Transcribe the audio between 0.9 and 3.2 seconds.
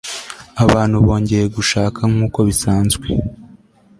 bongeye gushaka nkuko bisanzwe